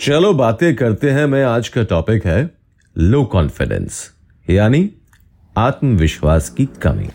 चलो 0.00 0.32
बातें 0.34 0.74
करते 0.76 1.10
हैं 1.10 1.26
मैं 1.26 1.42
आज 1.44 1.68
का 1.68 1.82
टॉपिक 1.82 2.26
है 2.26 2.50
लो 2.98 3.24
कॉन्फिडेंस 3.24 4.00
यानी 4.50 4.90
आत्मविश्वास 5.58 6.48
की 6.50 6.66
कमी। 6.82 7.06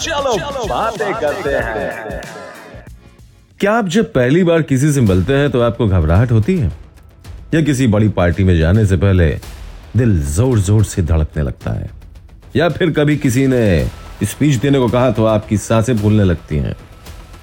चलो 0.00 0.34
बातें 0.68 1.12
करते 1.14 1.50
हैं। 1.50 2.20
क्या 3.60 3.72
आप 3.72 3.88
जब 3.88 4.12
पहली 4.12 4.44
बार 4.44 4.62
किसी 4.62 4.92
से 4.92 5.00
मिलते 5.00 5.32
हैं 5.32 5.50
तो 5.50 5.60
आपको 5.60 5.86
घबराहट 5.86 6.32
होती 6.32 6.56
है? 6.58 6.72
या 7.54 7.60
किसी 7.62 7.86
बड़ी 7.86 8.08
पार्टी 8.08 8.44
में 8.44 8.58
जाने 8.58 8.86
से 8.86 8.96
पहले 8.96 9.28
दिल 9.96 10.20
ज़ोर 10.26 10.58
ज़ोर 10.58 10.84
से 10.84 11.02
धड़कने 11.02 11.42
लगता 11.42 11.70
है? 11.70 11.90
या 12.56 12.68
फिर 12.68 12.90
कभी 12.90 13.16
किसी 13.16 13.46
ने 13.46 13.90
स्पीच 14.22 14.54
देने 14.54 14.78
को 14.78 14.88
कहा 14.88 15.10
तो 15.10 15.24
आपकी 15.24 15.56
साँसें 15.58 15.96
फूलने 15.98 16.24
लगती 16.24 16.56
हैं? 16.56 16.74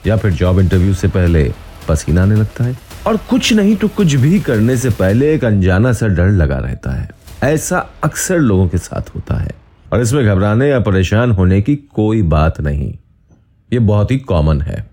या 0.07 0.17
फिर 0.17 0.31
जॉब 0.31 0.59
इंटरव्यू 0.59 0.93
से 0.93 1.07
पहले 1.07 1.51
पसीना 1.87 2.23
आने 2.23 2.35
लगता 2.35 2.63
है। 2.63 2.77
और 3.07 3.17
कुछ 3.17 3.53
नहीं 3.53 3.75
तो 3.75 3.87
कुछ 3.87 4.13
भी 4.13 4.39
करने 4.39 4.77
से 4.77 4.89
पहले 4.89 5.35
एक 5.35 5.45
अनजाना 5.45 5.93
सा 5.93 6.07
डर 6.07 6.29
लगा 6.29 6.57
रहता 6.57 6.91
है। 6.91 7.09
ऐसा 7.43 7.89
अक्सर 8.03 8.39
लोगों 8.39 8.67
के 8.67 8.77
साथ 8.77 9.15
होता 9.15 9.35
है। 9.35 9.51
और 9.93 10.01
इसमें 10.01 10.25
घबराने 10.25 10.69
या 10.69 10.79
परेशान 10.79 11.31
होने 11.31 11.61
की 11.61 11.75
कोई 11.75 12.21
बात 12.21 12.61
नहीं। 12.61 12.93
ये 13.73 13.79
बहुत 13.79 14.11
ही 14.11 14.17
कॉमन 14.17 14.61
है। 14.61 14.89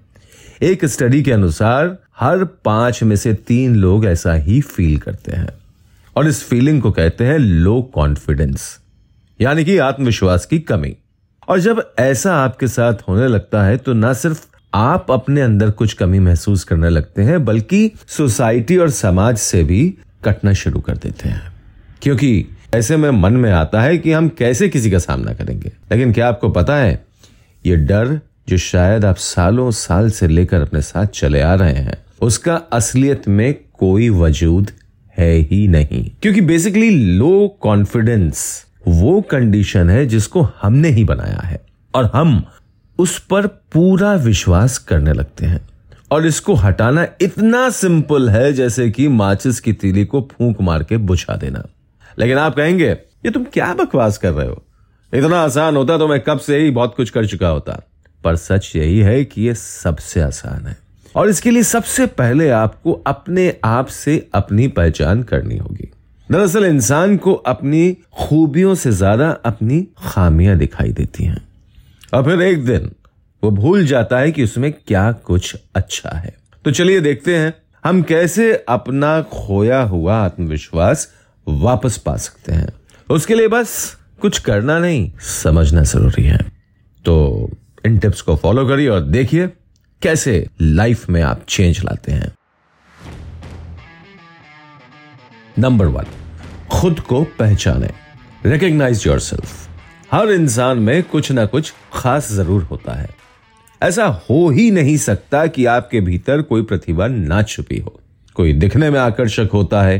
एक 0.63 0.85
स्टडी 0.85 1.23
के 1.23 1.33
अनुसार 1.33 1.99
हर 2.21 2.45
पाँच 2.45 3.03
में 3.03 3.17
से 3.17 3.35
तीन 3.35 3.77
लोग 3.77 4.07
ऐसा 4.07 4.33
ही 4.33 4.61
फील 4.61 4.99
करते 4.99 5.33
हैं। 5.33 5.49
और 6.17 6.27
इस 6.27 6.45
फीलिंग 6.45 6.83
को 6.83 6.91
कहते 6.91 7.25
हैं 7.25 7.39
लो 7.39 7.83
कॉन्फिडेंस 7.83 8.79
यानी 9.41 9.65
कि 9.65 9.79
आत्मविश्वास 9.79 10.47
की 10.47 10.59
कमी। 10.59 10.97
और 11.49 11.61
जब 11.61 11.93
ऐसा 11.99 12.37
आपके 12.37 12.69
साथ 12.69 12.95
होने 13.09 13.29
लगता 13.29 13.63
है 13.63 13.77
तो 13.77 13.93
ना 13.93 14.13
सिर्फ़ 14.13 14.47
आप 14.75 15.07
अपने 15.11 15.41
अंदर 15.41 15.71
कुछ 15.71 15.93
कमी 15.93 16.19
महसूस 16.19 16.65
करने 16.65 16.89
लगते 16.89 17.23
हैं, 17.23 17.45
बल्कि 17.45 17.93
सोसाइटी 18.07 18.77
और 18.77 18.91
समाज 18.91 19.37
से 19.37 19.65
भी 19.65 19.95
कटना 20.25 20.53
शुरू 20.53 20.81
कर 20.81 20.97
देते 20.97 21.29
हैं। 21.29 21.53
क्योंकि 22.03 22.47
ऐसे 22.75 22.97
में 22.97 23.11
मन 23.11 23.33
में 23.33 23.53
आता 23.53 23.83
है 23.83 23.99
कि 23.99 24.13
हम 24.13 24.29
कैसे 24.29 24.69
किसी 24.69 24.91
का 24.91 24.99
सामना 24.99 25.35
करेंगे। 25.35 25.73
लेकिन 25.93 26.13
क्या 26.13 26.29
आपको 26.29 26.49
पता 26.49 26.77
है, 26.77 27.05
ये 27.67 27.77
डर 27.77 28.21
जो 28.49 28.57
शायद 28.57 29.05
आप 29.05 29.17
सालों 29.17 29.71
साल 29.71 30.11
से 30.11 30.29
लेकर 30.29 30.61
अपने 30.61 30.83
साथ 30.83 31.07
चले 31.07 31.41
आ 31.41 31.55
रहे 31.55 31.75
हैं, 31.75 32.05
उसका 32.23 32.55
असलियत 32.55 33.29
में 33.29 33.55
कोई 33.73 34.11
वजूद 34.11 34.71
है 35.19 35.35
ही 35.35 35.69
नहीं। 35.69 36.11
क्योंकि 36.23 36.41
बेसिकली 36.41 36.91
लो 36.91 37.59
कॉन्फिडेंस 37.61 38.65
वो 38.89 39.21
कंडीशन 39.21 39.91
है 39.91 40.07
जिसको 40.07 40.49
हमने 40.63 40.89
ही 40.89 41.05
बनाया 41.05 41.41
है। 41.45 41.61
और 41.95 42.11
हम 42.15 42.45
उस 43.03 43.19
पर 43.21 43.47
पूरा 43.47 44.15
विश्वास 44.15 44.79
करने 44.79 45.13
लगते 45.13 45.47
हैं। 45.47 45.61
और 46.11 46.27
इसको 46.27 46.55
हटाना 46.55 47.07
इतना 47.21 47.69
सिंपल 47.71 48.29
है, 48.31 48.53
जैसे 48.53 48.91
कि 48.91 49.09
माचिस 49.09 49.61
की 49.61 49.73
तीली 49.73 50.05
को 50.05 50.29
फूंक 50.33 50.61
मार 50.61 50.83
के 50.83 50.97
बुझा 50.97 51.37
देना। 51.37 51.65
लेकिन 52.19 52.39
आप 52.39 52.57
कहेंगे, 52.57 52.91
ये 52.91 53.31
तुम 53.31 53.45
क्या 53.45 53.73
बकवास 53.75 54.19
कर 54.19 54.33
रहे 54.33 54.49
हो? 54.49 54.63
इतना 55.13 55.41
आसान 55.41 55.77
होता 55.77 55.99
तो 55.99 56.09
मैं 56.09 56.21
कब 56.21 56.39
से 56.39 56.59
ही 56.59 56.71
बहुत 56.71 56.95
कुछ 56.97 57.11
कर 57.11 57.27
चुका 57.27 57.49
होता। 57.49 57.81
पर 58.25 58.37
सच 58.37 58.73
यही 58.77 58.99
है 58.99 59.25
कि 59.25 59.43
ये 59.43 59.55
सबसे 59.55 60.21
आसान 60.21 60.67
है। 60.67 60.77
और 61.17 61.29
इसके 61.29 61.51
लिए 61.51 61.63
सबसे 61.63 62.07
पहले 62.07 62.49
आपको 62.51 62.93
अपने 63.07 63.53
आप 63.65 63.87
से 63.87 64.29
अपनी 64.35 64.69
पहचान 64.69 65.23
करनी 65.23 65.57
होगी। 65.57 65.91
दरअसल 66.31 66.65
इंसान 66.65 67.17
को 67.17 67.33
अपनी 67.33 67.97
खूबियों 68.21 68.75
से 68.75 68.93
ज़्यादा 68.93 69.31
अपनी 69.45 69.81
खामियाँ 70.05 70.57
दिखाई 70.57 70.93
देती 70.93 71.25
हैं। 71.25 71.41
और 72.15 72.25
फिर 72.25 72.43
एक 72.43 72.65
दिन 72.65 72.91
वो 73.45 73.51
भूल 73.51 73.87
जाता 73.87 74.19
है 74.19 74.33
कि 74.33 74.45
उसमें 74.45 74.73
क्या 74.73 75.13
कुछ 75.13 75.57
अच्छा 75.75 76.11
है। 76.11 76.37
तो 76.65 76.71
चलिए 76.71 77.01
देखते 77.01 77.37
हैं, 77.37 77.55
हम 77.85 78.03
कैसे 78.03 78.65
अपना 78.69 79.23
खोया 79.23 79.81
हुआ 79.83 80.17
आत्मविश्वास 80.17 81.09
वापस 81.49 81.97
पा 81.99 82.17
सकते 82.17 82.53
हैं। 82.53 82.69
उसके 83.11 83.35
लिए 83.35 83.49
बस 83.49 83.97
कुछ 84.21 84.39
करना 84.39 84.79
नहीं, 84.79 85.11
समझना 85.21 85.83
ज़रूरी 85.83 86.25
है। 86.25 86.39
तो 87.05 87.51
इन 87.87 87.99
टिप्स 87.99 88.21
को 88.21 88.37
फॉलो 88.37 88.67
करिए 88.69 88.89
और 88.89 89.01
देखिए 89.01 89.49
कैसे 90.03 90.47
लाइफ 90.61 91.11
में 91.11 91.23
आप 91.23 91.45
चेंज 91.49 91.85
लाते 91.85 92.13
हैं। 92.13 92.33
नंबर 95.59 95.87
वन, 95.87 96.05
खुद 96.73 97.01
को 97.01 97.23
पहचाने 97.39 97.91
रिकग्नाइज 98.47 99.07
योर 99.07 99.21
सेल्फ 99.21 99.69
हर 100.13 100.31
इंसान 100.31 100.79
में 100.79 101.03
कुछ 101.03 101.31
ना 101.33 101.45
कुछ 101.47 101.73
खास 101.93 102.31
ज़रूर 102.33 102.63
होता 102.63 102.93
है। 102.93 103.09
ऐसा 103.81 104.07
हो 104.25 104.49
ही 104.51 104.71
नहीं 104.71 104.97
सकता 104.97 105.47
कि 105.47 105.65
आपके 105.67 106.01
भीतर 106.01 106.43
कोई 106.43 106.63
प्रतिभा 106.63 107.07
ना 107.07 107.43
छुपी 107.43 107.79
हो। 107.79 107.99
कोई 108.37 108.53
दिखने 108.53 108.91
में 108.91 108.99
आकर्षक 109.01 109.49
होता 109.53 109.83
है 109.83 109.99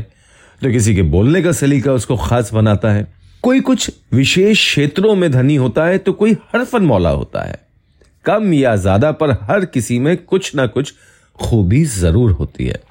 तो 0.61 0.71
किसी 0.71 0.95
के 0.95 1.01
बोलने 1.01 1.41
का 1.41 1.51
सलीका 1.51 1.93
उसको 1.93 2.17
खास 2.17 2.53
बनाता 2.53 2.91
है। 2.91 3.07
कोई 3.43 3.61
कुछ 3.61 3.89
विशेष 4.13 4.59
क्षेत्रों 4.59 5.15
में 5.15 5.31
धनी 5.31 5.55
होता 5.55 5.85
है 5.85 5.97
तो 5.97 6.13
कोई 6.13 6.33
हरफन 6.53 6.83
मौला 6.83 7.09
होता 7.11 7.43
है। 7.43 7.59
कम 8.25 8.53
या 8.53 8.75
ज़्यादा 8.77 9.11
पर 9.13 9.31
हर 9.43 9.65
किसी 9.65 9.99
में 9.99 10.15
कुछ 10.17 10.55
ना 10.55 10.67
कुछ 10.67 10.93
खूबी 11.39 11.83
ज़रूर 11.85 12.31
होती 12.31 12.65
है। 12.65 12.81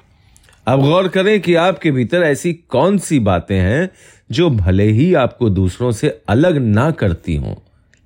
अब 0.67 0.81
गौर 0.81 1.07
करें 1.07 1.39
कि 1.41 1.55
आपके 1.55 1.91
भीतर 1.91 2.23
ऐसी 2.23 2.53
कौन 2.53 2.97
सी 2.97 3.19
बातें 3.19 3.57
हैं 3.57 3.89
जो 4.31 4.49
भले 4.49 4.83
ही 4.91 5.13
आपको 5.13 5.49
दूसरों 5.49 5.91
से 5.91 6.09
अलग 6.29 6.57
ना 6.57 6.89
करती 6.91 7.35
हों, 7.35 7.55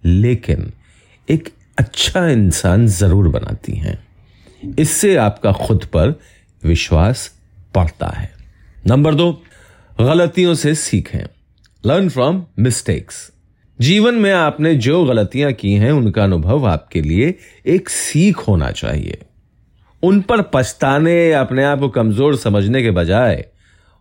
लेकिन 0.03 0.71
एक 1.29 1.49
अच्छा 1.77 2.27
इंसान 2.27 2.87
ज़रूर 2.87 3.27
बनाती 3.27 3.73
हैं। 3.73 3.97
इससे 4.79 5.15
आपका 5.15 5.51
खुद 5.51 5.85
पर 5.85 6.13
विश्वास 6.63 7.31
बढ़ता 7.75 8.07
है। 8.07 8.29
नंबर 8.87 9.15
दो, 9.15 9.31
गलतियों 10.01 10.53
से 10.53 10.75
सीखें। 10.75 11.25
लर्न 11.83 12.09
फ्रॉम 12.09 12.45
मिस्टेक्स 12.59 13.31
जीवन 13.79 14.15
में 14.15 14.31
आपने 14.33 14.75
जो 14.75 15.03
गलतियाँ 15.05 15.51
की 15.53 15.73
हैं, 15.73 15.91
उनका 15.91 16.23
अनुभव 16.23 16.67
आपके 16.67 17.01
लिए 17.01 17.33
एक 17.65 17.89
सीख 17.89 18.37
होना 18.37 18.71
चाहिए। 18.71 19.17
उन 20.03 20.21
पर 20.21 20.41
पछताने 20.41 21.29
या 21.29 21.41
अपने 21.41 21.63
आप 21.63 21.79
को 21.79 21.89
कमज़ोर 21.89 22.35
समझने 22.35 22.81
के 22.81 22.91
बजाय 22.91 23.45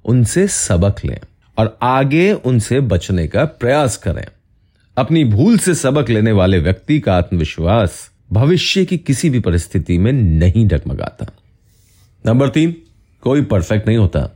उनसे 0.04 0.48
सबक 0.48 1.04
लें 1.04 1.18
और 1.58 1.78
आगे 1.82 2.32
उनसे 2.32 2.80
बचने 2.80 3.26
का 3.28 3.44
प्रयास 3.44 3.96
करें। 3.96 4.24
अपनी 4.96 5.24
भूल 5.24 5.58
से 5.58 5.74
सबक 5.74 6.10
लेने 6.10 6.32
वाले 6.32 6.58
व्यक्ति 6.58 7.00
का 7.00 7.16
आत्मविश्वास 7.16 8.10
भविष्य 8.32 8.84
की 8.84 8.98
किसी 8.98 9.30
भी 9.30 9.40
परिस्थिति 9.40 9.98
में 9.98 10.12
नहीं 10.12 10.66
डगमगाता। 10.68 11.26
नंबर 12.26 12.48
तीन, 12.48 12.74
कोई 13.22 13.42
परफेक्ट 13.42 13.88
नहीं 13.88 13.98
होता। 13.98 14.28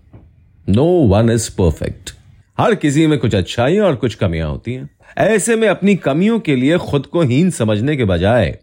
नो 0.69 0.84
वन 0.84 1.31
इज़ 1.31 1.50
परफेक्ट 1.50 2.10
हर 2.59 2.75
किसी 2.75 3.06
में 3.06 3.19
कुछ 3.19 3.34
अच्छाइयाँ 3.34 3.87
और 3.87 3.97
कुछ 3.97 4.15
कमियाँ 4.15 4.49
होती 4.49 4.75
हैं। 4.75 4.91
ऐसे 5.19 5.56
में 5.56 5.69
अपनी 5.69 5.97
कमियों 5.97 6.41
के 6.41 6.56
लिए 6.56 6.78
खुद 6.78 7.06
को 7.06 7.22
हीन 7.22 7.50
समझने 7.50 7.97
के 7.97 8.04
बजाय 8.04 8.59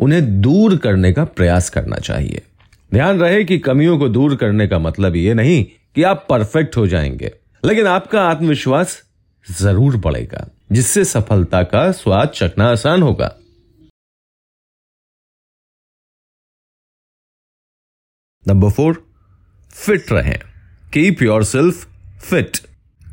उन्हें 0.00 0.40
दूर 0.40 0.76
करने 0.76 1.12
का 1.12 1.24
प्रयास 1.24 1.70
करना 1.70 1.96
चाहिए। 1.96 2.42
ध्यान 2.92 3.20
रहे 3.20 3.44
कि 3.44 3.58
कमियों 3.58 3.98
को 3.98 4.08
दूर 4.08 4.36
करने 4.36 4.68
का 4.68 4.78
मतलब 4.78 5.16
ये 5.16 5.34
नहीं 5.34 5.64
कि 5.94 6.02
आप 6.02 6.26
परफेक्ट 6.30 6.76
हो 6.76 6.86
जाएँगे, 6.86 7.32
लेकिन 7.64 7.86
आपका 7.86 8.22
आत्मविश्वास 8.22 9.02
ज़रूर 9.46 9.96
बढ़ेगा, 9.96 10.48
जिससे 10.72 11.04
सफलता 11.04 11.62
का 11.62 11.92
स्वाद 11.92 12.28
चखना 12.28 12.68
आसान 12.68 13.02
होगा। 13.02 13.36
नंबर 18.48 18.70
फोर 18.70 19.04
फिट 19.70 20.12
रहें। 20.12 20.38
कीप 20.92 21.22
योर 21.22 21.44
सेल्फ 21.44 21.86
फिट 22.20 22.58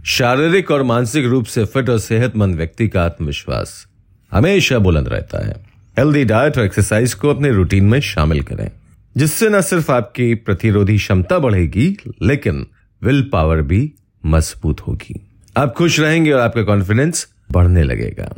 शारीरिक 0.05 0.71
और 0.71 0.83
मानसिक 0.83 1.25
रूप 1.25 1.45
से 1.45 1.65
फिट 1.65 1.89
और 1.89 1.99
सेहतमंद 1.99 2.55
व्यक्ति 2.55 2.87
का 2.87 3.03
आत्मविश्वास 3.03 3.87
हमेशा 4.31 4.79
बुलंद 4.79 5.07
रहता 5.07 5.45
है। 5.47 5.66
हेल्दी 5.97 6.23
डाइट 6.25 6.57
और 6.57 6.63
एक्सरसाइज 6.63 7.13
को 7.13 7.29
अपने 7.29 7.51
रूटीन 7.51 7.83
में 7.83 7.99
शामिल 7.99 8.41
करें, 8.41 8.71
जिससे 9.17 9.49
न 9.49 9.61
सिर्फ़ 9.61 9.91
आपकी 9.91 10.35
प्रतिरोधी 10.35 10.97
क्षमता 10.97 11.39
बढ़ेगी, 11.39 11.97
लेकिन 12.21 12.67
विल 13.03 13.29
पावर 13.33 13.61
भी 13.61 13.93
मज़बूत 14.25 14.81
होगी। 14.81 15.27
आप 15.57 15.73
खुश 15.73 15.99
रहेंगे 15.99 16.31
और 16.31 16.39
आपका 16.39 16.63
कॉन्फिडेंस 16.63 17.27
बढ़ने 17.51 17.83
लगेगा। 17.83 18.35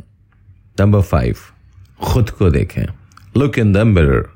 नंबर 0.80 1.00
फाइव 1.00 1.36
खुद 2.02 2.30
को 2.30 2.50
देखें। 2.50 2.84
लुक 3.36 3.58
इन 3.58 3.72
द 3.72 3.76
मिरर 3.76 4.28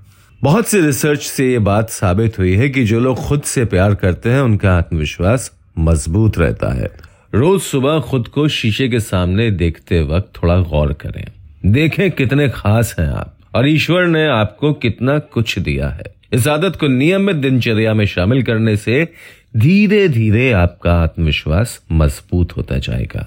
बहुत 0.42 0.66
सी 0.66 0.80
रिसर्च 0.80 1.20
से 1.20 1.52
ये 1.52 1.58
बात 1.58 1.90
साबित 1.90 2.38
हुई 2.38 2.54
है 2.54 2.68
कि 2.68 2.84
जो 2.84 3.00
लोग 3.00 3.16
खुद 3.16 3.42
से 3.42 3.64
प्यार 3.64 3.94
करते 3.94 4.30
हैं, 4.30 4.40
उनका 4.40 4.76
आत्मविश्वास 4.76 5.52
मज़बूत 5.78 6.38
रहता 6.38 6.74
है। 6.74 6.88
रोज 7.34 7.60
सुबह 7.60 8.00
खुद 8.00 8.28
को 8.28 8.48
शीशे 8.48 8.88
के 8.88 9.00
सामने 9.00 9.50
देखते 9.50 10.02
वक्त 10.02 10.42
थोड़ा 10.42 10.60
गौर 10.60 10.92
करें। 10.92 11.26
देखें 11.66 12.10
कितने 12.10 12.48
खास 12.48 12.94
हैं 12.98 13.06
आप, 13.08 13.36
और 13.54 13.68
ईश्वर 13.68 14.06
ने 14.06 14.26
आपको 14.26 14.72
कितना 14.72 15.18
कुछ 15.18 15.58
दिया 15.58 15.88
है। 15.88 16.04
इस 16.32 16.48
आदत 16.48 16.76
को 16.76 16.88
नियमित 16.88 17.36
दिनचर्या 17.36 17.94
में 17.94 18.04
शामिल 18.06 18.42
करने 18.42 18.76
से 18.76 19.08
धीरे 19.56 20.08
धीरे 20.08 20.50
आपका 20.52 20.94
आत्मविश्वास 20.94 21.80
मज़बूत 21.92 22.56
होता 22.56 22.78
जाएगा, 22.78 23.26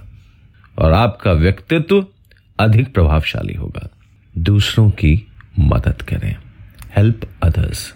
और 0.77 0.93
आपका 0.93 1.31
व्यक्तित्व 1.31 2.05
अधिक 2.59 2.93
प्रभावशाली 2.93 3.53
होगा। 3.53 3.89
दूसरों 4.37 4.89
की 4.89 5.27
मदद 5.59 6.01
करें। 6.01 6.35
हेल्प 6.97 7.27
अदर्स 7.43 7.93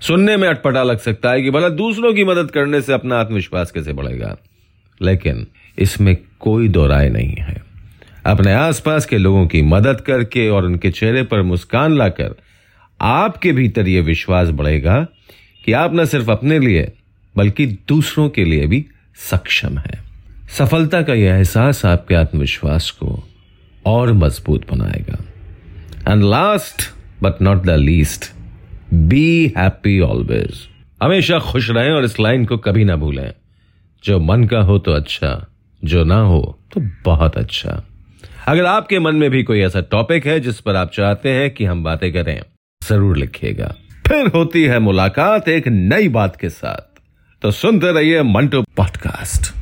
सुनने 0.00 0.36
में 0.36 0.48
अटपटा 0.48 0.82
लग 0.82 0.98
सकता 0.98 1.30
है 1.30 1.42
कि 1.42 1.50
भला 1.50 1.68
दूसरों 1.68 2.14
की 2.14 2.24
मदद 2.24 2.50
करने 2.50 2.80
से 2.80 2.92
अपना 2.92 3.16
आत्मविश्वास 3.16 3.70
कैसे 3.70 3.92
बढ़ेगा, 3.92 4.36
लेकिन 5.00 5.46
इसमें 5.78 6.16
कोई 6.40 6.68
दो 6.68 6.86
राय 6.86 7.10
नहीं 7.10 7.34
है। 7.34 7.63
अपने 8.26 8.52
आसपास 8.52 9.06
के 9.06 9.18
लोगों 9.18 9.46
की 9.46 9.62
मदद 9.62 10.00
करके 10.00 10.48
और 10.48 10.64
उनके 10.64 10.90
चेहरे 10.90 11.22
पर 11.22 11.42
मुस्कान 11.42 11.96
लाकर 11.96 12.34
आपके 13.00 13.52
भीतर 13.52 13.88
यह 13.88 14.02
विश्वास 14.02 14.48
बढ़ेगा 14.48 15.06
कि 15.64 15.72
आप 15.72 15.94
न 15.94 16.04
सिर्फ़ 16.04 16.30
अपने 16.30 16.58
लिए, 16.58 16.92
बल्कि 17.36 17.66
दूसरों 17.66 18.28
के 18.28 18.44
लिए 18.44 18.66
भी 18.66 18.84
सक्षम 19.30 19.78
है। 19.78 20.02
सफलता 20.58 21.02
का 21.02 21.14
यह 21.14 21.34
एहसास 21.34 21.84
आपके 21.86 22.14
आत्मविश्वास 22.14 22.90
को 22.90 23.28
और 23.86 24.12
मज़बूत 24.12 24.70
बनाएगा। 24.70 25.18
And 26.12 26.22
last 26.22 26.82
but 27.22 27.42
not 27.42 27.62
the 27.62 27.70
least 27.70 28.32
be 28.94 29.52
happy 29.58 30.00
always 30.00 30.68
हमेशा 31.02 31.38
खुश 31.38 31.70
रहें 31.70 31.90
और 31.90 32.04
इस 32.04 32.20
लाइन 32.20 32.44
को 32.44 32.56
कभी 32.56 32.84
ना 32.84 32.96
भूलें। 32.96 33.32
जो 34.04 34.20
मन 34.20 34.44
का 34.44 34.58
हो 34.58 34.78
तो 34.78 34.92
अच्छा 34.92 35.46
जो 35.84 36.04
ना 36.04 36.20
हो 36.20 36.58
तो 36.72 36.80
बहुत 37.04 37.36
अच्छा। 37.38 37.82
अगर 38.46 38.64
आपके 38.66 38.98
मन 38.98 39.16
में 39.16 39.30
भी 39.30 39.42
कोई 39.42 39.60
ऐसा 39.60 39.80
टॉपिक 39.80 40.26
है 40.26 40.38
जिस 40.40 40.60
पर 40.60 40.76
आप 40.76 40.90
चाहते 40.90 41.30
हैं 41.30 41.50
कि 41.50 41.64
हम 41.64 41.82
बातें 41.84 42.12
करें, 42.12 42.40
ज़रूर 42.82 43.16
लिखिएगा। 43.16 43.74
फिर 44.06 44.26
होती 44.26 44.62
है 44.64 44.78
मुलाकात 44.78 45.48
एक 45.48 45.68
नई 45.68 46.08
बात 46.08 46.36
के 46.36 46.48
साथ। 46.50 47.00
तो 47.42 47.50
सुनते 47.50 47.92
रहिए 47.92 48.22
मंटो 48.22 48.62
पॉडकास्ट 48.76 49.52